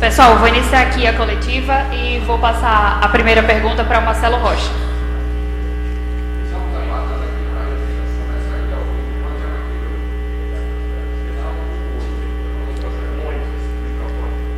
[0.00, 4.36] Pessoal, vou iniciar aqui a coletiva e vou passar a primeira pergunta para o Marcelo
[4.36, 4.70] Rocha.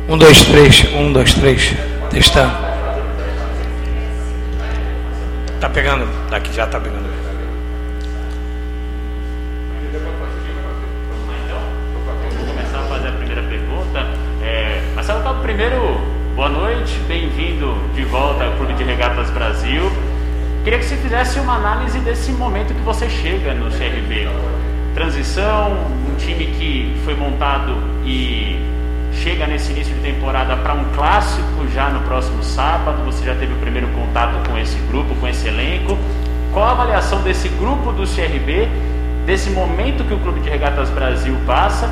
[0.07, 1.73] Um, dois, três, um, dois, três,
[2.11, 2.53] testando.
[5.59, 7.20] Tá pegando, daqui já tá pegando.
[15.01, 15.99] Marcelo Cabo, primeiro,
[16.35, 19.91] boa noite, bem-vindo de volta ao Clube de Regatas Brasil.
[20.63, 24.29] Queria que você fizesse uma análise desse momento que você chega no CRB.
[24.93, 25.71] Transição,
[26.07, 28.63] um time que foi montado e
[29.11, 33.03] chega nesse início de temporada para um clássico já no próximo sábado.
[33.05, 35.97] Você já teve o primeiro contato com esse grupo, com esse elenco.
[36.53, 38.69] Qual a avaliação desse grupo do CRB,
[39.25, 41.89] desse momento que o Clube de Regatas Brasil passa,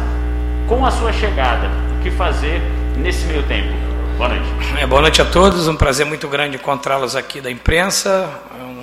[0.68, 1.72] com a sua chegada?
[1.98, 2.62] O que fazer
[3.00, 3.70] nesse meio tempo?
[4.18, 4.46] Boa noite.
[4.78, 8.30] É, boa noite a todos, um prazer muito grande encontrá-los aqui da imprensa.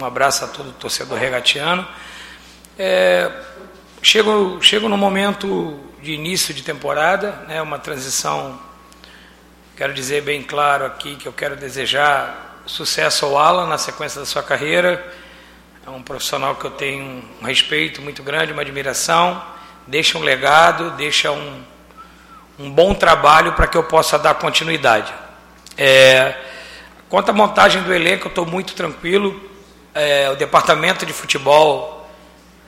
[0.01, 1.87] Um abraço a todo o torcedor regatiano.
[2.79, 3.31] É,
[4.01, 8.59] chego, chego no momento de início de temporada, né, uma transição.
[9.77, 14.27] Quero dizer bem claro aqui que eu quero desejar sucesso ao Alan na sequência da
[14.27, 15.05] sua carreira.
[15.87, 19.43] É um profissional que eu tenho um respeito muito grande, uma admiração.
[19.87, 21.63] Deixa um legado, deixa um,
[22.59, 25.13] um bom trabalho para que eu possa dar continuidade.
[25.77, 26.35] É,
[27.09, 29.51] quanto à montagem do elenco, eu estou muito tranquilo.
[29.95, 32.09] É, o departamento de futebol,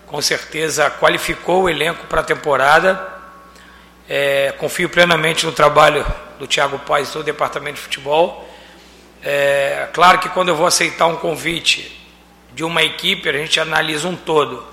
[0.06, 3.00] com certeza, qualificou o elenco para a temporada.
[4.08, 6.04] É, confio plenamente no trabalho
[6.38, 8.48] do Thiago Paz e do departamento de futebol.
[9.22, 11.94] É, claro que quando eu vou aceitar um convite
[12.52, 14.66] de uma equipe, a gente analisa um todo.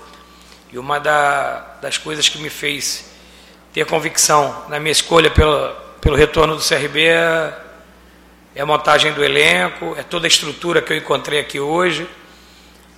[0.72, 3.15] E uma da, das coisas que me fez
[3.76, 7.54] ter convicção na minha escolha pelo, pelo retorno do CRB é,
[8.54, 12.08] é a montagem do elenco, é toda a estrutura que eu encontrei aqui hoje,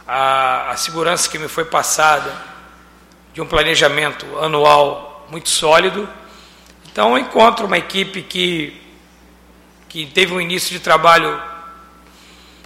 [0.06, 2.33] a, a segurança que me foi passada
[3.34, 6.09] de um planejamento anual muito sólido
[6.93, 8.81] então eu encontro uma equipe que,
[9.88, 11.43] que teve um início de trabalho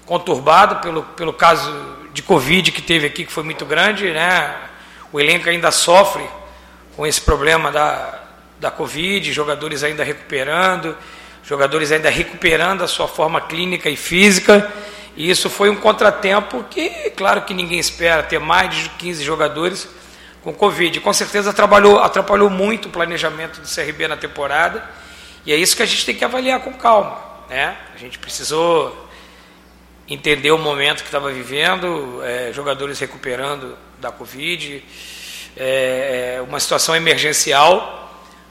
[0.04, 1.72] conturbado pelo, pelo caso
[2.12, 4.54] de Covid que teve aqui, que foi muito grande, né?
[5.10, 6.22] O elenco ainda sofre
[6.96, 8.20] com esse problema da,
[8.60, 10.96] da Covid, jogadores ainda recuperando,
[11.44, 14.70] jogadores ainda recuperando a sua forma clínica e física.
[15.16, 19.88] E isso foi um contratempo que, claro que ninguém espera ter mais de 15 jogadores
[20.42, 21.00] com Covid.
[21.00, 24.82] Com certeza atrapalhou, atrapalhou muito o planejamento do CRB na temporada.
[25.44, 27.18] E é isso que a gente tem que avaliar com calma.
[27.48, 27.76] Né?
[27.94, 29.08] A gente precisou
[30.08, 34.84] entender o momento que estava vivendo, é, jogadores recuperando da Covid,
[35.56, 38.10] é, é, uma situação emergencial,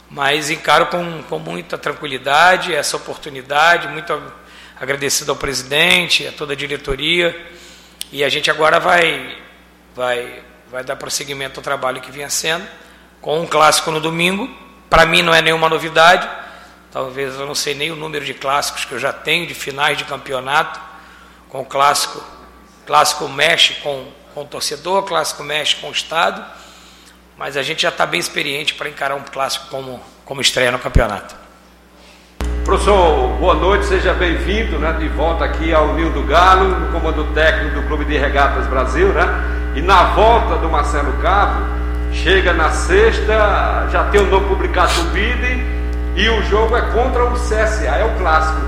[0.09, 4.21] mas encaro com, com muita tranquilidade essa oportunidade, muito
[4.79, 7.35] agradecido ao presidente, a toda a diretoria,
[8.11, 9.37] e a gente agora vai,
[9.95, 12.65] vai vai dar prosseguimento ao trabalho que vinha sendo,
[13.19, 14.49] com um clássico no domingo.
[14.89, 16.27] Para mim não é nenhuma novidade,
[16.91, 19.97] talvez eu não sei nem o número de clássicos que eu já tenho, de finais
[19.97, 20.79] de campeonato,
[21.49, 22.23] com o clássico.
[22.87, 26.41] Clássico mexe com, com o torcedor, clássico mexe com o Estado,
[27.41, 30.77] mas a gente já está bem experiente para encarar um clássico como, como estreia no
[30.77, 31.33] campeonato.
[32.63, 37.33] Professor, boa noite, seja bem-vindo né, de volta aqui ao Ninho do Galo, no comando
[37.33, 39.23] técnico do Clube de Regatas Brasil, né?
[39.75, 41.65] E na volta do Marcelo Cabo,
[42.13, 45.65] chega na sexta, já tem o novo publicado do BID
[46.17, 48.61] e o jogo é contra o CSA, é o clássico.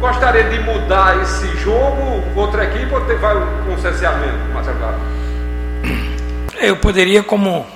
[0.00, 4.80] Gostaria de mudar esse jogo contra a equipe ou vai com o CSA mesmo, Marcelo
[4.80, 4.98] Cabo?
[6.60, 7.75] Eu poderia, como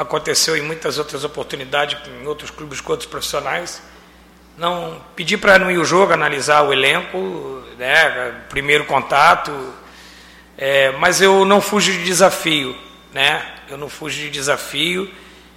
[0.00, 3.82] aconteceu em muitas outras oportunidades, em outros clubes com outros profissionais,
[4.56, 9.52] não pedir para não ir o jogo, analisar o elenco, né, primeiro contato,
[10.56, 12.74] é, mas eu não fujo de desafio,
[13.12, 13.42] né?
[13.68, 15.10] Eu não fujo de desafio.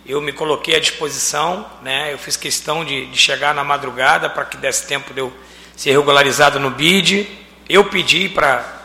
[0.06, 2.13] Eu me coloquei à disposição, né?
[2.13, 5.34] Eu fiz questão de, de chegar na madrugada para que desse tempo de eu
[5.75, 7.28] ser regularizado no BID.
[7.68, 8.81] Eu pedi para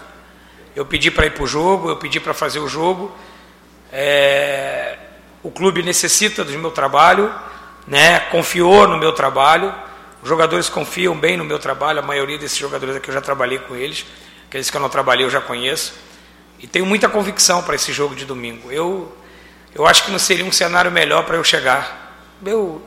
[0.75, 3.16] eu pedi para ir para o jogo, eu pedi para fazer o jogo.
[3.93, 4.99] É,
[5.43, 7.32] o clube necessita do meu trabalho,
[7.87, 8.20] né?
[8.31, 9.75] Confiou no meu trabalho.
[10.23, 12.00] Os jogadores confiam bem no meu trabalho.
[12.00, 14.05] A maioria desses jogadores aqui eu já trabalhei com eles.
[14.49, 15.94] Aqueles que eu não trabalhei eu já conheço.
[16.58, 18.73] E tenho muita convicção para esse jogo de domingo.
[18.73, 19.17] Eu,
[19.75, 22.26] eu acho que não seria um cenário melhor para eu chegar.
[22.44, 22.82] Eu,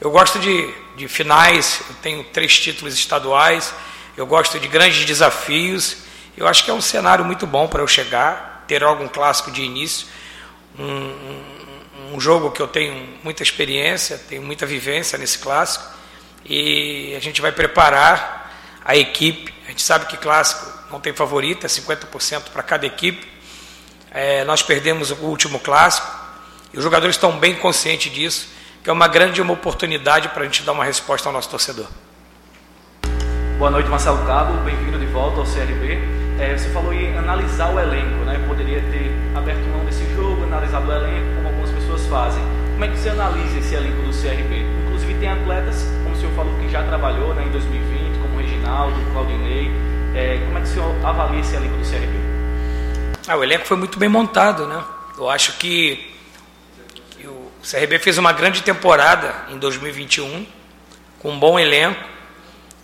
[0.00, 3.74] eu gosto de, de finais, eu tenho três títulos estaduais,
[4.16, 5.96] eu gosto de grandes desafios.
[6.36, 9.62] Eu acho que é um cenário muito bom para eu chegar, ter algum clássico de
[9.62, 10.06] início,
[10.78, 11.59] um,
[12.12, 15.98] um jogo que eu tenho muita experiência, tenho muita vivência nesse clássico.
[16.44, 18.40] e a gente vai preparar
[18.84, 19.52] a equipe.
[19.66, 23.28] A gente sabe que clássico não tem favorito, é 50% para cada equipe.
[24.10, 26.08] É, nós perdemos o último clássico
[26.72, 28.48] e os jogadores estão bem conscientes disso,
[28.82, 31.86] que é uma grande uma oportunidade para a gente dar uma resposta ao nosso torcedor.
[33.58, 35.98] Boa noite, Marcelo Cabo, bem-vindo de volta ao CRB.
[36.40, 38.42] É, você falou em analisar o elenco, né?
[38.48, 41.39] Poderia ter aberto mão desse jogo, analisado o elenco,
[42.10, 42.42] fazem.
[42.72, 44.66] Como é que você analisa esse elenco do CRB?
[44.84, 48.38] Inclusive tem atletas, como o senhor falou, que já trabalhou né, em 2020, como o
[48.38, 49.70] Reginaldo, o Claudinei.
[50.14, 52.18] É, como é que o senhor avalia esse elenco do CRB?
[53.28, 54.82] Ah, o elenco foi muito bem montado, né?
[55.16, 56.10] Eu acho que
[57.24, 60.44] o CRB fez uma grande temporada em 2021,
[61.20, 62.02] com um bom elenco.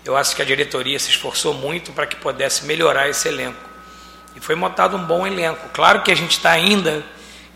[0.04, 3.58] Eu acho que a diretoria se esforçou muito para que pudesse melhorar esse elenco.
[4.36, 5.68] E foi montado um bom elenco.
[5.70, 7.02] Claro que a gente está ainda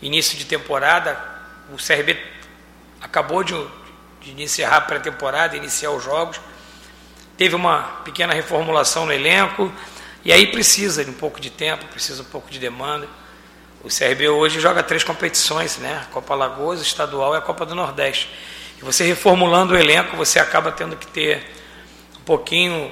[0.01, 1.30] início de temporada,
[1.73, 2.17] o CRB
[3.01, 3.55] acabou de,
[4.21, 6.39] de encerrar a pré-temporada, iniciar os jogos,
[7.37, 9.71] teve uma pequena reformulação no elenco,
[10.23, 13.07] e aí precisa de um pouco de tempo, precisa um pouco de demanda.
[13.83, 16.03] O CRB hoje joga três competições, né?
[16.03, 18.29] A Copa Lagoas, Estadual e a Copa do Nordeste.
[18.77, 21.43] E você reformulando o elenco, você acaba tendo que ter
[22.19, 22.91] um pouquinho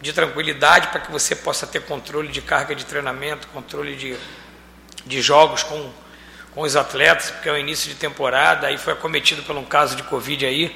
[0.00, 4.16] de tranquilidade para que você possa ter controle de carga de treinamento, controle de,
[5.04, 5.90] de jogos com
[6.56, 9.94] com os atletas, porque é o início de temporada, aí foi acometido por um caso
[9.94, 10.74] de Covid aí.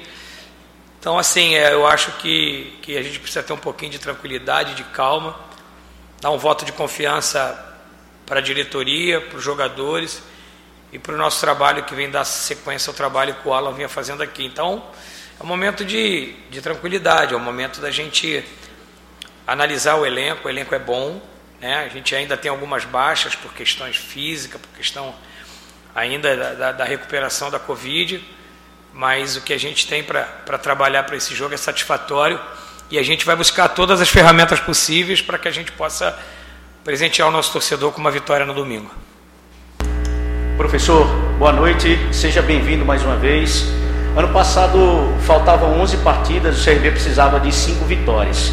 [0.99, 4.75] Então, assim, é, eu acho que, que a gente precisa ter um pouquinho de tranquilidade,
[4.75, 5.35] de calma,
[6.21, 7.59] dar um voto de confiança
[8.27, 10.21] para a diretoria, para os jogadores
[10.93, 13.89] e para o nosso trabalho que vem dar sequência ao trabalho que o Alan vinha
[13.89, 14.45] fazendo aqui.
[14.45, 14.85] Então,
[15.39, 18.45] é um momento de, de tranquilidade, é um momento da gente
[19.47, 21.19] analisar o elenco, o elenco é bom,
[21.59, 21.85] né?
[21.85, 25.15] a gente ainda tem algumas baixas por questões físicas, por questão
[25.95, 28.23] ainda da, da, da recuperação da Covid,
[28.93, 32.39] mas o que a gente tem para trabalhar para esse jogo é satisfatório
[32.89, 36.17] e a gente vai buscar todas as ferramentas possíveis para que a gente possa
[36.83, 38.91] presentear o nosso torcedor com uma vitória no domingo.
[40.57, 41.07] Professor,
[41.37, 43.65] boa noite, seja bem-vindo mais uma vez.
[44.15, 44.77] Ano passado
[45.25, 48.51] faltavam 11 partidas, o CRB precisava de 5 vitórias.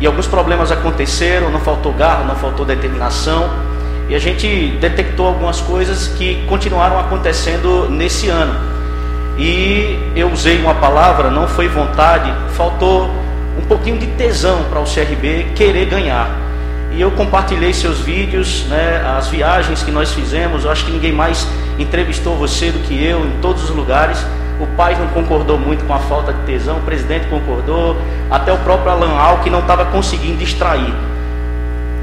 [0.00, 3.67] E alguns problemas aconteceram, não faltou garra, não faltou determinação
[4.08, 8.54] e a gente detectou algumas coisas que continuaram acontecendo nesse ano.
[9.38, 13.10] E eu usei uma palavra, não foi vontade, faltou
[13.58, 16.30] um pouquinho de tesão para o CRB querer ganhar.
[16.90, 20.64] E eu compartilhei seus vídeos, né, as viagens que nós fizemos.
[20.64, 21.46] Eu acho que ninguém mais
[21.78, 24.24] entrevistou você do que eu em todos os lugares.
[24.58, 27.96] O pai não concordou muito com a falta de tesão, o presidente concordou,
[28.28, 30.92] até o próprio Alan Al que não estava conseguindo distrair.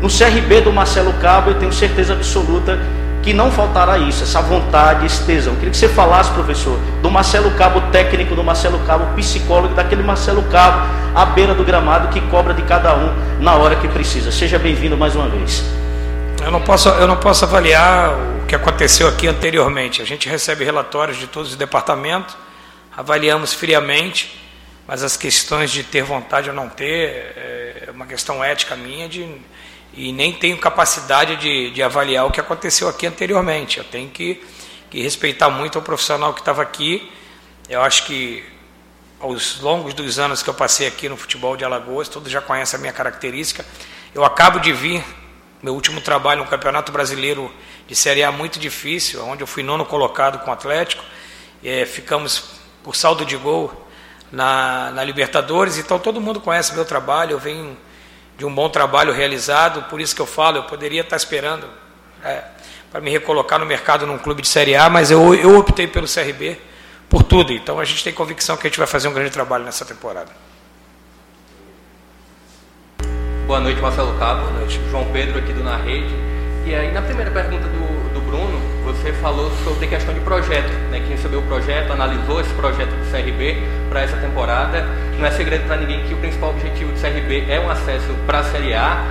[0.06, 2.80] No CRB do Marcelo Cabo, eu tenho certeza absoluta
[3.24, 5.56] que não faltará isso, essa vontade, esse tesão.
[5.56, 10.44] Queria que você falasse, professor, do Marcelo Cabo técnico, do Marcelo Cabo psicólogo, daquele Marcelo
[10.44, 13.12] Cabo à beira do gramado que cobra de cada um
[13.42, 14.32] na hora que precisa.
[14.32, 15.64] Seja bem-vindo mais uma vez.
[16.40, 18.12] Eu não, posso, eu não posso avaliar
[18.44, 20.04] o que aconteceu aqui anteriormente.
[20.04, 22.38] A gente recebe relatórios de todos os departamentos,
[22.96, 24.40] avaliamos friamente,
[24.88, 29.28] mas as questões de ter vontade ou não ter é uma questão ética minha de
[29.96, 33.78] e nem tenho capacidade de, de avaliar o que aconteceu aqui anteriormente.
[33.78, 34.44] Eu tenho que,
[34.90, 37.12] que respeitar muito o profissional que estava aqui.
[37.70, 38.44] Eu acho que
[39.20, 42.78] aos longos dos anos que eu passei aqui no futebol de Alagoas, todos já conhecem
[42.78, 43.66] a minha característica.
[44.14, 45.04] Eu acabo de vir,
[45.64, 47.52] meu último trabalho no Campeonato Brasileiro
[47.88, 51.04] de Série A muito difícil, onde eu fui nono colocado com o Atlético.
[51.64, 53.72] É, ficamos por saldo de gol
[54.32, 57.32] na, na Libertadores, então todo mundo conhece meu trabalho.
[57.32, 57.78] Eu venho
[58.38, 61.68] de um bom trabalho realizado, por isso que eu falo, eu poderia estar esperando
[62.24, 62.44] é,
[62.92, 66.08] para me recolocar no mercado num clube de Série A, mas eu, eu optei pelo
[66.08, 66.60] CRB
[67.10, 69.64] por tudo, então a gente tem convicção que a gente vai fazer um grande trabalho
[69.64, 70.32] nessa temporada.
[73.48, 74.42] Boa noite, Marcelo Cabo.
[74.42, 74.82] Boa noite.
[74.90, 76.12] João Pedro aqui do Na Rede.
[76.66, 81.00] E aí, na primeira pergunta do, do Bruno, você falou sobre questão de projeto, né?
[81.00, 83.58] Que recebeu o projeto, analisou esse projeto do CRB
[83.90, 84.86] para essa temporada.
[85.18, 88.40] Não é segredo para ninguém que o principal objetivo do CRB é um acesso para
[88.40, 89.04] a Série A.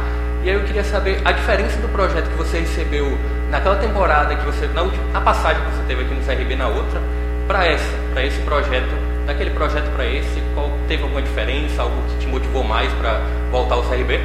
[0.45, 3.19] E aí eu queria saber a diferença do projeto que você recebeu
[3.50, 7.00] naquela temporada que você na, última, passagem que você teve aqui no CRB na outra,
[7.47, 8.95] para essa, para esse projeto,
[9.26, 13.76] daquele projeto para esse, qual teve alguma diferença, algo que te motivou mais para voltar
[13.76, 14.21] ao CRB?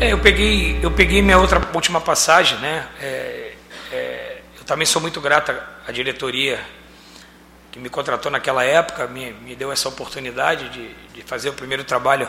[0.00, 2.84] É, eu peguei, eu peguei minha outra última passagem, né?
[3.00, 3.45] É,
[4.66, 5.54] também sou muito grato
[5.86, 6.60] à diretoria
[7.70, 11.84] que me contratou naquela época, me, me deu essa oportunidade de, de fazer o primeiro
[11.84, 12.28] trabalho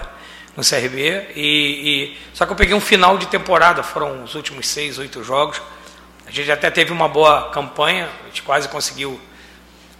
[0.55, 1.31] no CRB.
[1.35, 1.41] E,
[2.13, 5.61] e, só que eu peguei um final de temporada, foram os últimos seis, oito jogos.
[6.27, 9.19] A gente até teve uma boa campanha, a gente quase conseguiu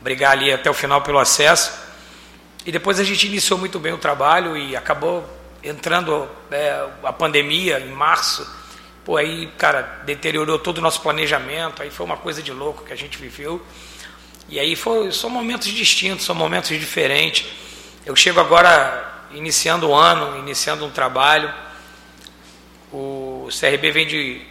[0.02, 1.74] brigar ali até o final pelo acesso.
[2.66, 5.28] E depois a gente iniciou muito bem o trabalho e acabou
[5.64, 8.46] entrando é, a pandemia em março.
[9.08, 12.92] Pô, aí, cara, deteriorou todo o nosso planejamento, aí foi uma coisa de louco que
[12.92, 13.66] a gente viveu.
[14.50, 17.46] E aí foi, são momentos distintos, são momentos diferentes.
[18.06, 21.50] Eu chego agora iniciando o ano, iniciando um trabalho.
[22.92, 24.42] O CRB vem de,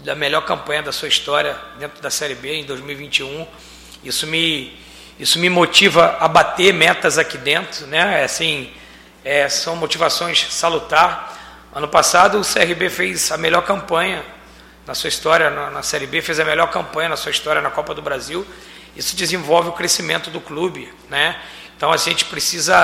[0.00, 3.46] da melhor campanha da sua história dentro da Série B em 2021.
[4.04, 4.78] Isso me,
[5.18, 8.20] isso me motiva a bater metas aqui dentro, né?
[8.20, 8.70] É assim,
[9.24, 11.35] é, são motivações salutar.
[11.76, 14.24] Ano passado o CRB fez a melhor campanha
[14.86, 17.68] na sua história na, na, Série B, fez a melhor campanha na sua história na
[17.68, 18.46] Copa do Brasil.
[18.96, 21.38] Isso desenvolve o crescimento do clube, né?
[21.76, 22.74] Então a gente precisa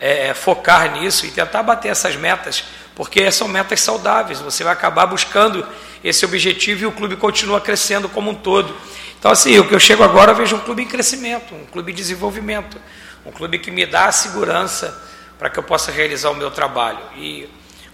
[0.00, 2.64] é, é focar nisso e tentar bater essas metas,
[2.96, 4.40] porque são metas saudáveis.
[4.40, 5.64] Você vai acabar buscando
[6.02, 8.74] esse objetivo e o clube continua crescendo como um todo.
[9.16, 11.92] Então, assim, o que eu chego agora, eu vejo um clube em crescimento, um clube
[11.92, 12.80] em desenvolvimento,
[13.24, 15.06] um clube que me dá a segurança
[15.38, 16.98] para que eu possa realizar o meu trabalho.
[17.16, 17.48] E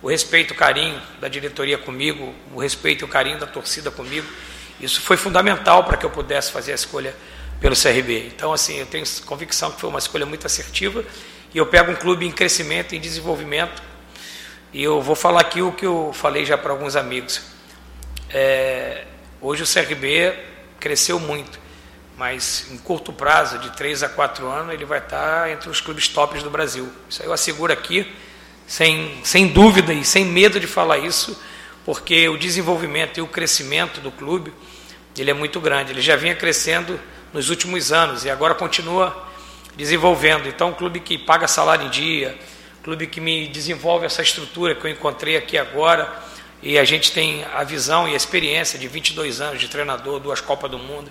[0.04, 4.26] o respeito, o carinho da diretoria comigo, o respeito e o carinho da torcida comigo,
[4.78, 7.16] isso foi fundamental para que eu pudesse fazer a escolha
[7.58, 8.26] pelo CRB.
[8.26, 11.02] Então, assim, eu tenho convicção que foi uma escolha muito assertiva
[11.54, 13.82] e eu pego um clube em crescimento, em desenvolvimento.
[14.74, 17.40] E eu vou falar aqui o que eu falei já para alguns amigos.
[18.28, 19.06] É,
[19.40, 20.38] hoje o CRB
[20.78, 21.64] cresceu muito
[22.16, 26.06] mas em curto prazo, de 3 a 4 anos, ele vai estar entre os clubes
[26.08, 26.88] tops do Brasil.
[27.08, 28.14] Isso aí eu asseguro aqui,
[28.66, 31.40] sem, sem dúvida e sem medo de falar isso,
[31.84, 34.52] porque o desenvolvimento e o crescimento do clube,
[35.16, 35.92] ele é muito grande.
[35.92, 36.98] Ele já vinha crescendo
[37.32, 39.28] nos últimos anos e agora continua
[39.76, 40.48] desenvolvendo.
[40.48, 42.38] Então, um clube que paga salário em dia,
[42.82, 46.22] clube que me desenvolve essa estrutura que eu encontrei aqui agora,
[46.62, 50.40] e a gente tem a visão e a experiência de 22 anos de treinador, duas
[50.40, 51.10] Copas do Mundo,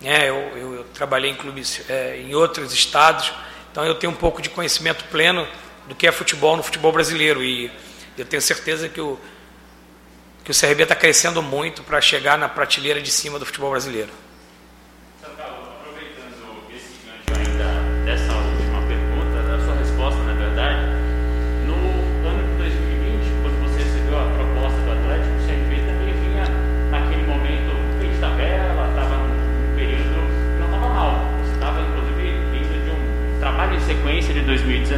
[0.00, 0.28] né?
[0.28, 3.32] Eu, eu, eu trabalhei em clubes é, em outros estados,
[3.72, 5.46] então eu tenho um pouco de conhecimento pleno
[5.88, 7.70] do que é futebol no futebol brasileiro e
[8.16, 9.18] eu tenho certeza que o,
[10.44, 14.10] que o CRB está crescendo muito para chegar na prateleira de cima do futebol brasileiro.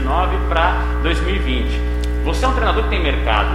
[0.07, 0.73] 2019 para
[1.03, 2.25] 2020.
[2.25, 3.51] Você é um treinador que tem mercado.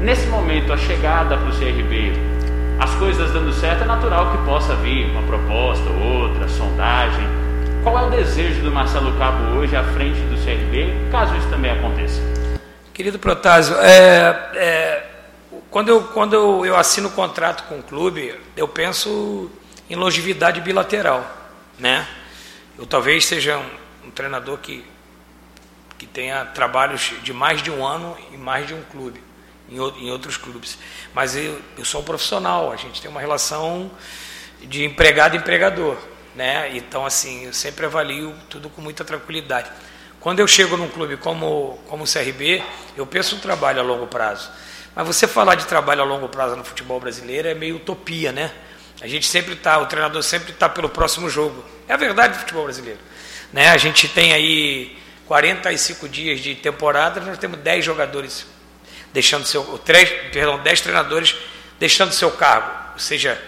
[0.00, 2.12] Nesse momento, a chegada para o CRB,
[2.78, 7.26] as coisas dando certo, é natural que possa vir uma proposta, outra, sondagem.
[7.82, 11.72] Qual é o desejo do Marcelo Cabo hoje à frente do CRB, caso isso também
[11.72, 12.20] aconteça?
[12.92, 15.04] Querido Protásio, é, é,
[15.70, 19.50] quando, eu, quando eu, eu assino contrato com o clube, eu penso
[19.90, 21.24] em longevidade bilateral.
[21.78, 22.06] Né?
[22.78, 23.60] Eu talvez seja
[24.04, 24.84] um treinador que,
[25.98, 29.22] que tenha trabalhos de mais de um ano em mais de um clube,
[29.68, 30.78] em, em outros clubes.
[31.14, 33.90] Mas eu, eu sou um profissional, a gente tem uma relação
[34.62, 35.96] de empregado empregador.
[36.34, 36.76] Né?
[36.76, 39.70] Então, assim, eu sempre avalio tudo com muita tranquilidade.
[40.20, 42.62] Quando eu chego num clube como, como o CRB,
[42.96, 44.50] eu penso um trabalho a longo prazo.
[44.94, 48.52] Mas você falar de trabalho a longo prazo no futebol brasileiro é meio utopia, né?
[49.00, 51.64] A gente sempre está, o treinador sempre está pelo próximo jogo.
[51.86, 52.98] É a verdade do futebol brasileiro.
[53.52, 53.68] Né?
[53.68, 58.46] A gente tem aí 45 dias de temporada, nós temos 10 jogadores
[59.12, 61.36] deixando seu, 3, perdão, 10 treinadores
[61.78, 63.40] deixando seu cargo, seja,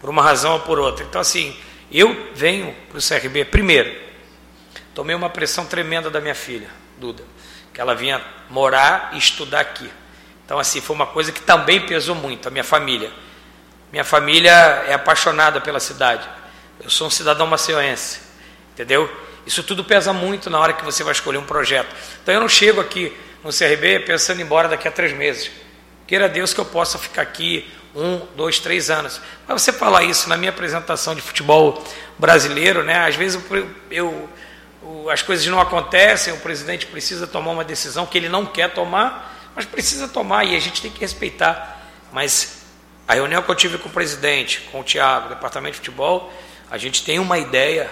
[0.00, 1.04] por uma razão ou por outra.
[1.04, 1.56] Então, assim,
[1.90, 3.94] eu venho para o CRB, primeiro,
[4.94, 7.22] tomei uma pressão tremenda da minha filha, Duda,
[7.72, 9.88] que ela vinha morar e estudar aqui.
[10.44, 13.10] Então, assim, foi uma coisa que também pesou muito, a minha família.
[13.92, 14.50] Minha família
[14.88, 16.28] é apaixonada pela cidade.
[16.82, 18.20] Eu sou um cidadão maceuense,
[18.72, 19.10] entendeu?
[19.46, 21.94] Isso tudo pesa muito na hora que você vai escolher um projeto.
[22.22, 25.50] Então eu não chego aqui no CRB pensando em ir embora daqui a três meses.
[26.06, 29.20] Queira Deus que eu possa ficar aqui um, dois, três anos.
[29.46, 31.82] Mas você falar isso na minha apresentação de futebol
[32.18, 33.06] brasileiro, né?
[33.06, 34.30] Às vezes eu, eu,
[35.10, 39.50] as coisas não acontecem, o presidente precisa tomar uma decisão que ele não quer tomar,
[39.54, 41.90] mas precisa tomar e a gente tem que respeitar.
[42.12, 42.62] Mas
[43.06, 46.32] a reunião que eu tive com o presidente, com o Tiago, departamento de futebol,
[46.70, 47.90] a gente tem uma ideia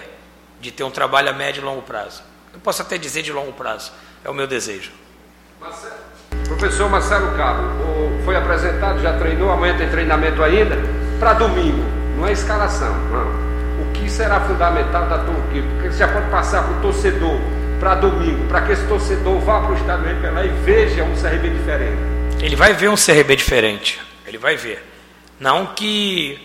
[0.61, 2.23] de ter um trabalho a médio e longo prazo.
[2.53, 3.93] Eu posso até dizer de longo prazo,
[4.25, 4.91] é o meu desejo.
[5.61, 5.95] Marcelo,
[6.47, 7.63] professor Marcelo Cabo,
[8.25, 10.77] foi apresentado, já treinou, amanhã tem treinamento ainda,
[11.19, 11.85] para domingo,
[12.17, 13.51] não é escalação, não.
[13.83, 15.63] O que será fundamental da Turquia?
[15.63, 17.39] Porque você já pode passar para o torcedor
[17.81, 21.49] para domingo, para que esse torcedor vá para o estado do e veja um CRB
[21.49, 21.97] diferente.
[22.39, 24.85] Ele vai ver um CRB diferente, ele vai ver.
[25.41, 26.39] Não que,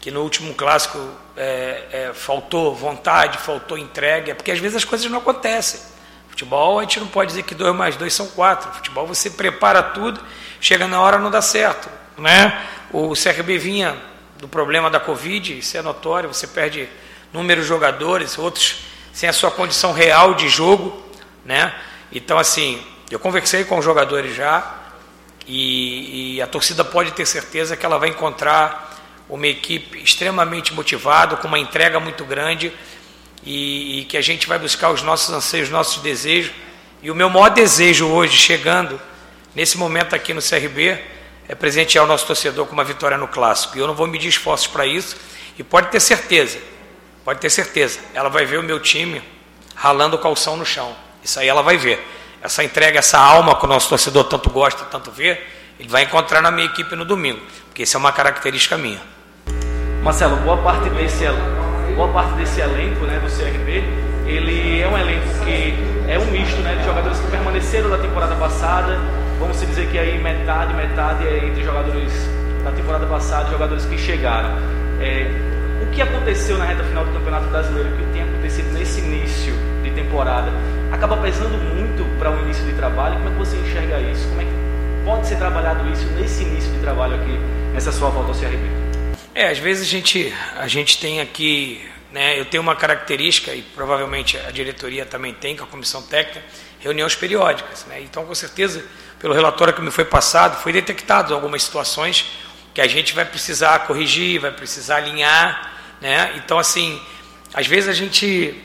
[0.00, 0.98] que no último clássico
[1.42, 5.80] é, é, faltou vontade, faltou entrega, porque às vezes as coisas não acontecem.
[6.28, 8.70] Futebol, a gente não pode dizer que dois mais dois são quatro.
[8.72, 10.20] Futebol, você prepara tudo,
[10.60, 11.88] chega na hora não dá certo.
[12.18, 12.62] Né?
[12.92, 13.96] O CRB vinha
[14.38, 16.86] do problema da Covid, isso é notório, você perde
[17.32, 21.02] número de jogadores, outros sem a sua condição real de jogo.
[21.42, 21.74] Né?
[22.12, 24.74] Então, assim, eu conversei com os jogadores já
[25.46, 28.89] e, e a torcida pode ter certeza que ela vai encontrar
[29.30, 32.72] uma equipe extremamente motivada, com uma entrega muito grande
[33.44, 36.52] e, e, que a gente vai buscar os nossos anseios, os nossos desejos.
[37.00, 39.00] E o meu maior desejo hoje, chegando
[39.54, 40.98] nesse momento aqui no CRB,
[41.48, 43.76] é presentear o nosso torcedor com uma vitória no Clássico.
[43.76, 45.16] E eu não vou medir esforços para isso.
[45.58, 46.58] E pode ter certeza,
[47.24, 49.22] pode ter certeza, ela vai ver o meu time
[49.74, 50.94] ralando o calção no chão.
[51.22, 52.04] Isso aí ela vai ver.
[52.42, 55.40] Essa entrega, essa alma que o nosso torcedor tanto gosta, tanto vê,
[55.78, 57.40] ele vai encontrar na minha equipe no domingo.
[57.66, 59.00] Porque isso é uma característica minha.
[60.02, 61.26] Marcelo, boa parte desse,
[61.94, 63.84] boa parte desse elenco né, do CRB,
[64.26, 65.74] ele é um elenco que
[66.08, 68.98] é um misto né, de jogadores que permaneceram da temporada passada,
[69.38, 72.12] vamos dizer que aí metade, metade é entre jogadores
[72.64, 74.48] da temporada passada e jogadores que chegaram.
[75.02, 75.30] É,
[75.82, 79.52] o que aconteceu na reta final do Campeonato Brasileiro, o que tem acontecido nesse início
[79.82, 80.50] de temporada,
[80.90, 83.16] acaba pesando muito para o um início de trabalho.
[83.16, 84.26] Como é que você enxerga isso?
[84.28, 87.38] Como é que pode ser trabalhado isso nesse início de trabalho aqui,
[87.74, 88.79] nessa sua volta ao CRB?
[89.40, 91.80] É, às vezes a gente, a gente tem aqui,
[92.12, 96.44] né, eu tenho uma característica, e provavelmente a diretoria também tem, com a comissão técnica,
[96.78, 97.86] reuniões periódicas.
[97.86, 98.02] Né?
[98.02, 98.84] Então, com certeza,
[99.18, 102.26] pelo relatório que me foi passado, foi detectado algumas situações
[102.74, 105.72] que a gente vai precisar corrigir, vai precisar alinhar.
[106.02, 106.34] Né?
[106.36, 107.00] Então, assim,
[107.54, 108.62] às vezes a gente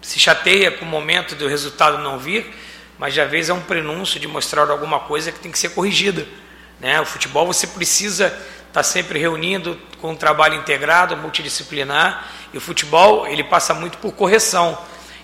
[0.00, 2.50] se chateia com o momento do resultado não vir,
[2.98, 6.26] mas às vezes é um prenúncio de mostrar alguma coisa que tem que ser corrigida.
[6.80, 6.98] Né?
[7.02, 8.34] O futebol você precisa
[8.74, 14.10] está sempre reunindo com um trabalho integrado, multidisciplinar, e o futebol ele passa muito por
[14.10, 14.76] correção.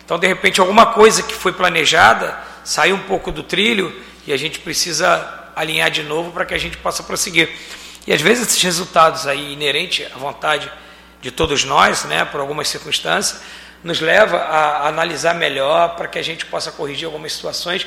[0.05, 3.93] Então, de repente, alguma coisa que foi planejada sai um pouco do trilho
[4.25, 7.51] e a gente precisa alinhar de novo para que a gente possa prosseguir.
[8.07, 10.71] E às vezes esses resultados aí inerente à vontade
[11.21, 13.43] de todos nós, né, por algumas circunstâncias,
[13.83, 17.85] nos leva a analisar melhor para que a gente possa corrigir algumas situações,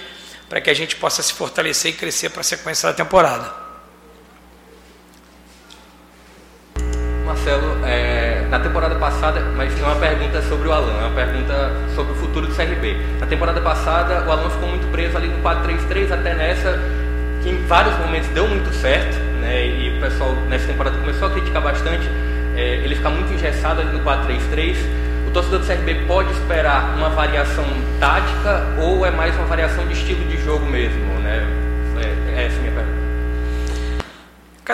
[0.50, 3.63] para que a gente possa se fortalecer e crescer para a sequência da temporada.
[7.44, 11.74] Marcelo, é, na temporada passada, mas é uma pergunta sobre o Alan, é uma pergunta
[11.94, 12.96] sobre o futuro do CRB.
[13.20, 16.80] Na temporada passada, o Alan ficou muito preso ali no 4-3-3, até nessa,
[17.42, 21.32] que em vários momentos deu muito certo, né, e o pessoal nessa temporada começou a
[21.32, 22.10] criticar bastante,
[22.56, 24.78] é, ele fica muito engessado ali no 4-3-3.
[25.28, 27.66] O torcedor do CRB pode esperar uma variação
[28.00, 31.20] tática ou é mais uma variação de estilo de jogo mesmo?
[31.20, 31.46] Né?
[31.98, 33.04] É, é essa a minha pergunta.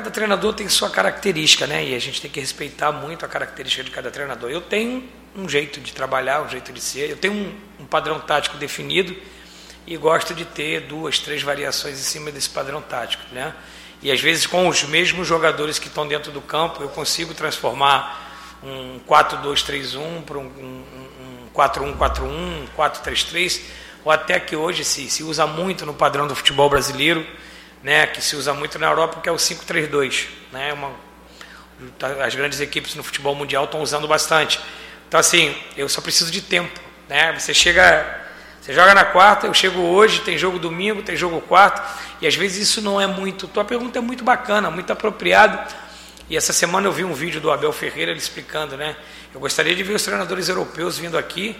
[0.09, 1.85] Cada treinador tem sua característica, né?
[1.85, 4.49] E a gente tem que respeitar muito a característica de cada treinador.
[4.49, 7.11] Eu tenho um jeito de trabalhar, um jeito de ser.
[7.11, 9.15] Eu tenho um, um padrão tático definido
[9.85, 13.53] e gosto de ter duas, três variações em cima desse padrão tático, né?
[14.01, 18.33] E às vezes com os mesmos jogadores que estão dentro do campo, eu consigo transformar
[18.63, 20.83] um 4-2-3-1 para um, um,
[21.21, 23.61] um 4-1-4-1, um 4-3-3,
[24.03, 27.23] ou até que hoje se, se usa muito no padrão do futebol brasileiro
[27.83, 30.27] né, que se usa muito na Europa, que é o 5-3-2.
[30.51, 30.91] Né, uma,
[31.97, 34.59] tá, as grandes equipes no futebol mundial estão usando bastante.
[35.07, 36.79] Então, assim, eu só preciso de tempo.
[37.07, 37.33] Né?
[37.37, 38.21] Você chega,
[38.61, 41.83] você joga na quarta, eu chego hoje, tem jogo domingo, tem jogo quarta,
[42.21, 43.47] e às vezes isso não é muito.
[43.47, 45.67] Tua pergunta é muito bacana, muito apropriada.
[46.29, 48.95] E essa semana eu vi um vídeo do Abel Ferreira ele explicando, né?
[49.33, 51.57] Eu gostaria de ver os treinadores europeus vindo aqui,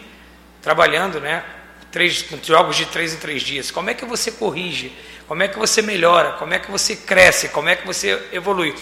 [0.62, 1.44] trabalhando, né?
[1.92, 3.72] Três, jogos de três em três dias.
[3.72, 4.92] Como é que você corrige?
[5.28, 6.34] Como é que você melhora?
[6.34, 7.50] Como é que você cresce?
[7.50, 8.76] Como é que você evolui?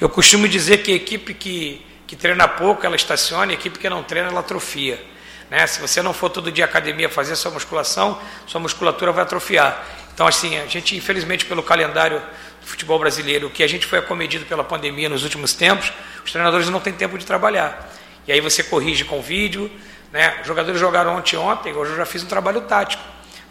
[0.00, 3.88] Eu costumo dizer que a equipe que, que treina pouco, ela estaciona, a equipe que
[3.88, 5.02] não treina, ela atrofia.
[5.50, 5.66] Né?
[5.66, 9.84] Se você não for todo dia à academia fazer sua musculação, sua musculatura vai atrofiar.
[10.14, 12.20] Então, assim, a gente, infelizmente, pelo calendário
[12.60, 15.92] do futebol brasileiro, que a gente foi acometido pela pandemia nos últimos tempos,
[16.24, 17.92] os treinadores não têm tempo de trabalhar.
[18.26, 19.70] E aí você corrige com vídeo.
[20.14, 20.32] Né?
[20.40, 23.02] Os jogadores jogaram ontem ontem, hoje eu já fiz um trabalho tático.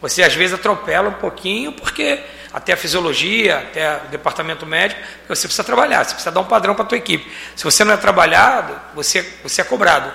[0.02, 2.24] Você às vezes atropela um pouquinho porque
[2.54, 6.74] até a fisiologia, até o departamento médico, você precisa trabalhar, você precisa dar um padrão
[6.74, 7.30] para a tua equipe.
[7.54, 10.10] Se você não é trabalhado, você, você é cobrado.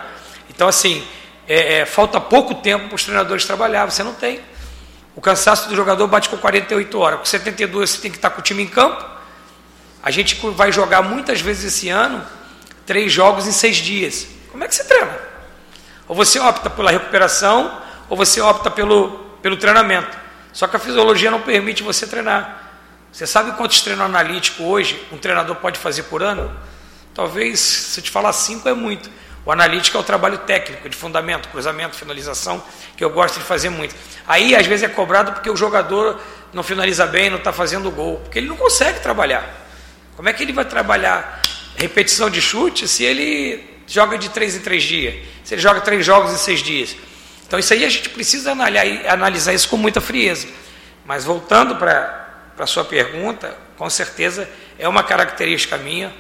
[0.48, 1.06] Então, assim,
[1.46, 4.40] é, é, falta pouco tempo para os treinadores trabalhar, você não tem.
[5.14, 8.40] O cansaço do jogador bate com 48 horas, com 72 você tem que estar com
[8.40, 9.04] o time em campo.
[10.02, 12.24] A gente vai jogar muitas vezes esse ano
[12.86, 14.26] três jogos em seis dias.
[14.50, 15.27] Como é que você treina?
[16.08, 19.10] Ou você opta pela recuperação, ou você opta pelo,
[19.42, 20.16] pelo treinamento.
[20.52, 22.64] Só que a fisiologia não permite você treinar.
[23.12, 26.50] Você sabe quantos treinos analíticos hoje um treinador pode fazer por ano?
[27.14, 29.10] Talvez, se eu te falar cinco, é muito.
[29.44, 32.62] O analítico é o trabalho técnico, de fundamento, cruzamento, finalização,
[32.96, 33.94] que eu gosto de fazer muito.
[34.26, 36.20] Aí, às vezes, é cobrado porque o jogador
[36.52, 39.48] não finaliza bem, não está fazendo gol, porque ele não consegue trabalhar.
[40.16, 41.40] Como é que ele vai trabalhar
[41.76, 45.14] repetição de chute se ele joga de três em três dias?
[45.42, 46.94] Se ele joga três jogos em seis dias?
[47.46, 50.46] Então, isso aí a gente precisa analisar isso com muita frieza.
[51.04, 54.48] Mas voltando para a sua pergunta, com certeza
[54.78, 56.12] é uma característica minha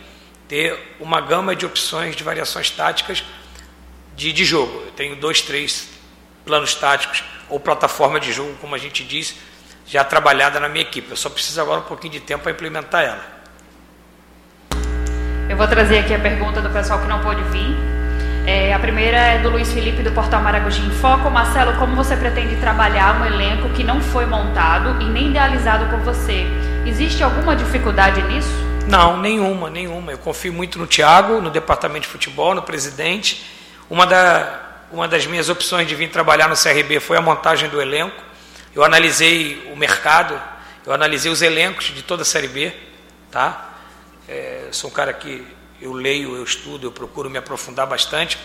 [0.48, 3.22] ter uma gama de opções de variações táticas
[4.16, 4.84] de, de jogo.
[4.86, 5.90] Eu tenho dois, três
[6.46, 9.34] planos táticos ou plataforma de jogo, como a gente diz,
[9.86, 11.10] já trabalhada na minha equipe.
[11.10, 13.37] Eu só preciso agora um pouquinho de tempo para implementar ela.
[15.58, 17.76] Vou trazer aqui a pergunta do pessoal que não pôde vir.
[18.46, 21.28] É, a primeira é do Luiz Felipe do Portal Maragogi em Foco.
[21.28, 25.98] Marcelo, como você pretende trabalhar um elenco que não foi montado e nem idealizado por
[25.98, 26.46] você?
[26.86, 28.48] Existe alguma dificuldade nisso?
[28.86, 30.12] Não, nenhuma, nenhuma.
[30.12, 33.44] Eu confio muito no Thiago, no departamento de futebol, no presidente.
[33.90, 34.60] Uma, da,
[34.92, 38.22] uma das minhas opções de vir trabalhar no CRB foi a montagem do elenco.
[38.72, 40.40] Eu analisei o mercado,
[40.86, 42.72] eu analisei os elencos de toda a Série B.
[43.28, 43.67] Tá?
[44.28, 45.42] É, sou um cara que
[45.80, 48.38] eu leio, eu estudo, eu procuro me aprofundar bastante.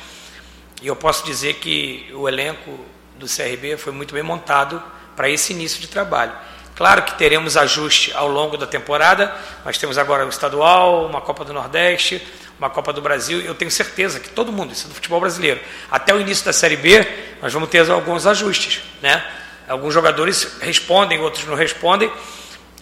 [0.81, 2.79] E eu posso dizer que o elenco
[3.17, 4.81] do CRB foi muito bem montado
[5.13, 6.31] para esse início de trabalho.
[6.75, 9.35] Claro que teremos ajuste ao longo da temporada.
[9.65, 12.25] Nós temos agora o estadual, uma Copa do Nordeste,
[12.57, 13.41] uma Copa do Brasil.
[13.41, 15.59] Eu tenho certeza que todo mundo, isso é do futebol brasileiro,
[15.91, 17.05] até o início da Série B,
[17.41, 18.81] nós vamos ter alguns ajustes.
[19.01, 19.23] Né?
[19.67, 22.11] Alguns jogadores respondem, outros não respondem,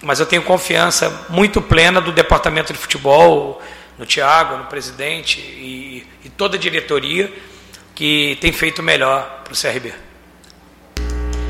[0.02, 3.62] mas eu tenho confiança muito plena do departamento de futebol,
[3.98, 7.32] no Thiago, no presidente e, e toda a diretoria
[7.94, 9.94] que tem feito o melhor para o CRB.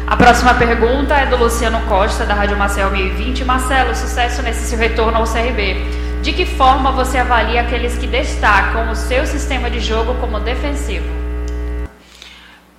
[0.05, 3.45] A próxima pergunta é do Luciano Costa, da Rádio Marcel 1020.
[3.45, 5.77] Marcelo, sucesso nesse seu retorno ao CRB.
[6.21, 11.07] De que forma você avalia aqueles que destacam o seu sistema de jogo como defensivo?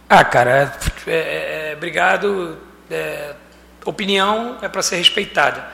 [0.09, 2.59] Ah, cara, é, é, é obrigado.
[2.91, 3.35] É,
[3.85, 5.67] opinião é para ser respeitada.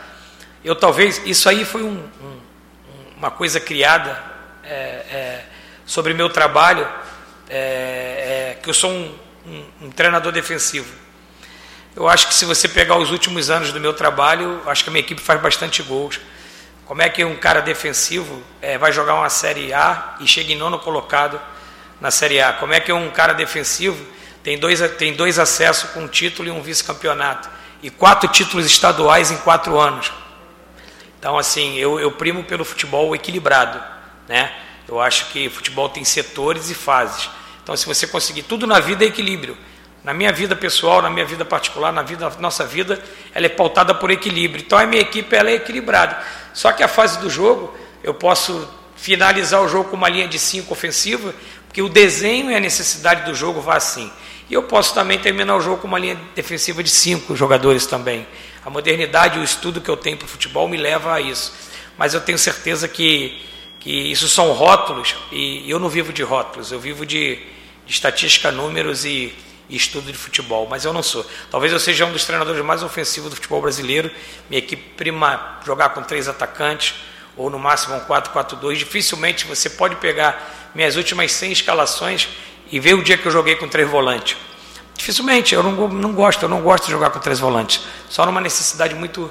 [0.64, 2.40] Eu talvez, isso aí foi um, um,
[3.16, 4.22] uma coisa criada
[4.64, 5.44] é, é,
[5.86, 6.86] sobre meu trabalho,
[8.62, 9.14] que eu sou um,
[9.80, 10.92] um treinador defensivo.
[11.96, 14.92] Eu acho que se você pegar os últimos anos do meu trabalho, acho que a
[14.92, 16.20] minha equipe faz bastante gols.
[16.84, 20.56] Como é que um cara defensivo é, vai jogar uma Série A e chega em
[20.56, 21.40] nono colocado
[22.00, 22.52] na Série A?
[22.52, 24.02] Como é que um cara defensivo
[24.42, 27.50] tem dois, tem dois acessos com um título e um vice-campeonato?
[27.82, 30.12] E quatro títulos estaduais em quatro anos.
[31.18, 33.82] Então, assim, eu, eu primo pelo futebol equilibrado.
[34.28, 34.52] Né?
[34.86, 37.28] Eu acho que futebol tem setores e fases.
[37.62, 39.56] Então, se você conseguir tudo na vida é equilíbrio.
[40.04, 43.02] Na minha vida pessoal, na minha vida particular, na vida, nossa vida,
[43.34, 44.64] ela é pautada por equilíbrio.
[44.64, 46.18] Então a minha equipe ela é equilibrada.
[46.54, 50.38] Só que a fase do jogo, eu posso finalizar o jogo com uma linha de
[50.38, 51.34] cinco ofensiva,
[51.66, 54.10] porque o desenho e a necessidade do jogo vai assim.
[54.50, 58.26] E eu posso também terminar o jogo com uma linha defensiva de cinco jogadores também.
[58.64, 61.52] A modernidade e o estudo que eu tenho para o futebol me leva a isso.
[61.98, 63.42] Mas eu tenho certeza que,
[63.78, 67.36] que isso são rótulos, e eu não vivo de rótulos, eu vivo de,
[67.84, 69.34] de estatística, números e,
[69.68, 71.26] e estudo de futebol, mas eu não sou.
[71.50, 74.10] Talvez eu seja um dos treinadores mais ofensivos do futebol brasileiro.
[74.48, 76.94] Minha equipe prima jogar com três atacantes,
[77.36, 78.76] ou no máximo um 4-4-2.
[78.76, 82.28] Dificilmente você pode pegar minhas últimas 100 escalações
[82.70, 84.36] e ver o dia que eu joguei com três volantes.
[84.96, 87.82] Dificilmente, eu não, não gosto, eu não gosto de jogar com três volantes.
[88.08, 89.30] Só numa necessidade muito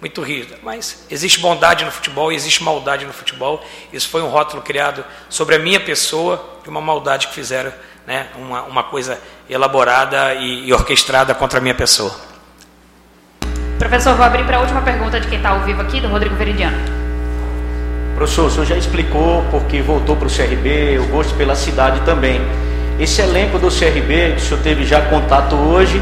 [0.00, 0.58] muito rígida.
[0.62, 3.64] Mas existe bondade no futebol e existe maldade no futebol.
[3.92, 7.72] Isso foi um rótulo criado sobre a minha pessoa de uma maldade que fizeram,
[8.06, 9.18] né, uma, uma coisa
[9.48, 12.14] elaborada e, e orquestrada contra a minha pessoa.
[13.78, 16.34] Professor, vou abrir para a última pergunta de quem está ao vivo aqui, do Rodrigo
[16.34, 16.76] Veridiano.
[18.14, 22.40] Professor, o senhor já explicou porque voltou para o CRB, o gosto pela cidade também.
[22.98, 26.00] Esse elenco do CRB, que o senhor teve já contato hoje,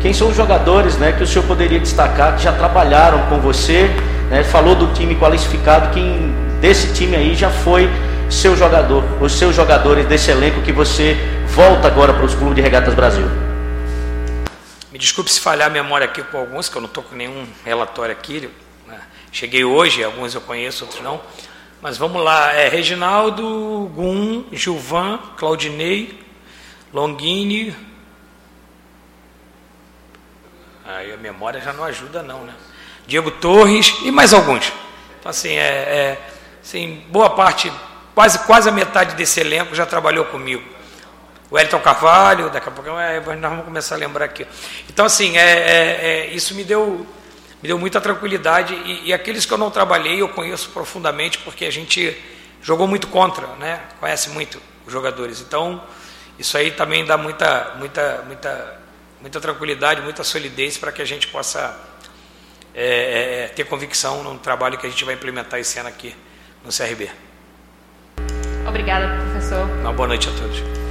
[0.00, 3.88] quem são os jogadores né, que o senhor poderia destacar que já trabalharam com você?
[4.28, 7.88] Né, falou do time qualificado, quem desse time aí já foi
[8.28, 12.60] seu jogador, os seus jogadores desse elenco que você volta agora para os clubes de
[12.60, 13.26] regatas Brasil?
[14.92, 17.46] Me desculpe se falhar a memória aqui com alguns, que eu não estou com nenhum
[17.64, 18.50] relatório aqui.
[18.86, 19.00] Né?
[19.32, 21.20] Cheguei hoje, alguns eu conheço, outros não.
[21.80, 26.23] Mas vamos lá, é Reginaldo, Gum, Gilvan, Claudinei,
[26.94, 27.76] Longini.
[30.86, 32.54] Aí a memória já não ajuda não, né?
[33.06, 34.72] Diego Torres e mais alguns.
[35.20, 36.18] Então assim, é, é
[36.62, 37.70] assim, boa parte,
[38.14, 40.74] quase, quase a metade desse elenco já trabalhou comigo
[41.54, 44.44] o Elton Carvalho, daqui a pouco é, nós vamos começar a lembrar aqui.
[44.88, 47.06] Então, assim, é, é, é, isso me deu,
[47.62, 51.64] me deu muita tranquilidade e, e, aqueles que eu não trabalhei eu conheço profundamente porque
[51.64, 52.20] a gente
[52.60, 53.80] jogou muito contra, né?
[54.00, 54.60] conhece muito.
[54.84, 55.40] os jogadores.
[55.40, 55.80] Então,
[56.38, 58.80] isso aí também dá muita, muita, muita,
[59.20, 61.78] muita tranquilidade, muita solidez para que a gente possa
[62.74, 66.14] é, é, ter convicção no trabalho que a gente vai implementar esse ano aqui
[66.64, 67.10] no CRB.
[68.66, 69.64] Obrigada, professor.
[69.80, 70.83] Uma boa noite a todos.